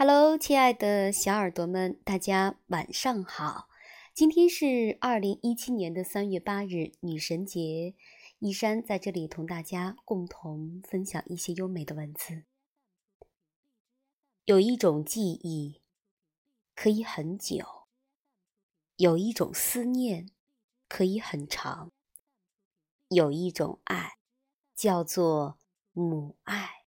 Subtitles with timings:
[0.00, 3.68] Hello，亲爱的小耳朵们，大家晚上好。
[4.14, 7.96] 今天是二零一七年的三月八日，女神节。
[8.38, 12.44] 一山在这里同大家共同分享一些优美的文字。
[14.44, 15.82] 有一种记忆
[16.76, 17.88] 可以很久，
[18.94, 20.30] 有一种思念
[20.86, 21.90] 可以很长，
[23.08, 24.12] 有一种爱
[24.76, 25.58] 叫做
[25.92, 26.84] 母爱，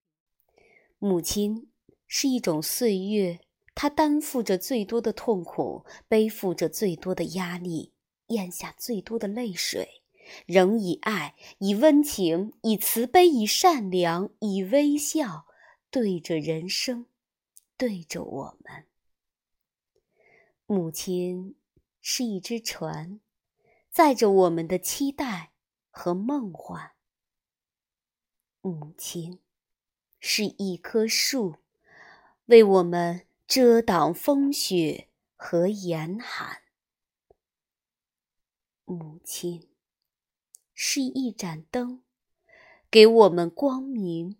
[1.01, 1.70] 母亲。
[2.13, 3.39] 是一种岁月，
[3.73, 7.93] 它担负着最多的痛苦，背负着最多的压力，
[8.27, 10.03] 咽下最多的泪水，
[10.45, 15.47] 仍以爱、以温情、以慈悲、以善良、以微笑，
[15.89, 17.07] 对着人生，
[17.77, 18.87] 对着我们。
[20.67, 21.55] 母亲
[22.01, 23.21] 是一只船，
[23.89, 25.53] 载着我们的期待
[25.91, 26.91] 和梦幻。
[28.63, 29.39] 母亲
[30.19, 31.55] 是一棵树。
[32.51, 36.63] 为我们遮挡风雪和严寒，
[38.85, 39.69] 母亲
[40.75, 42.03] 是一盏灯，
[42.91, 44.37] 给我们光明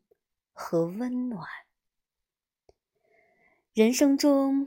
[0.53, 1.47] 和温暖。
[3.73, 4.67] 人生中，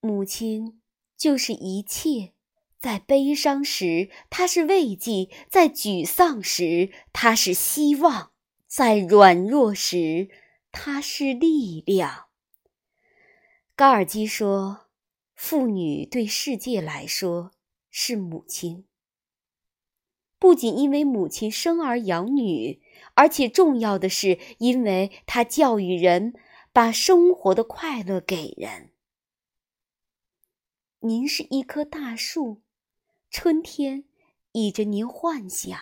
[0.00, 0.82] 母亲
[1.16, 2.34] 就是一切。
[2.78, 8.32] 在悲伤时，她是慰藉；在沮丧时，她是希望；
[8.66, 10.28] 在软弱时，
[10.70, 12.26] 她是力量。
[13.76, 14.86] 高尔基说
[15.34, 17.50] ：“妇女对世界来说
[17.90, 18.86] 是母亲，
[20.38, 22.80] 不仅因为母亲生儿养女，
[23.14, 26.34] 而且重要的是，因为她教育人，
[26.72, 28.92] 把生活的快乐给人。
[31.00, 32.62] 您是一棵大树，
[33.28, 34.04] 春天
[34.52, 35.76] 倚着您幻想，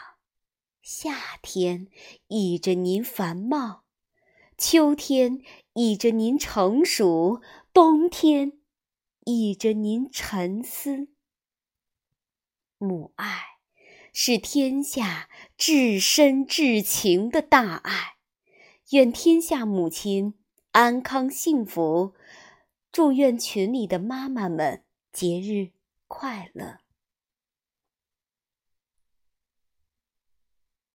[0.80, 1.88] 夏天
[2.28, 3.84] 倚着您繁茂，
[4.64, 5.40] 秋天
[5.72, 7.42] 倚着您成熟。”
[7.74, 8.52] 冬天，
[9.24, 11.08] 倚着您沉思。
[12.78, 13.26] 母爱
[14.12, 18.18] 是天下至深至情的大爱，
[18.90, 20.34] 愿天下母亲
[20.70, 22.14] 安康幸福，
[22.92, 25.72] 祝愿群里的妈妈们节日
[26.06, 26.81] 快乐。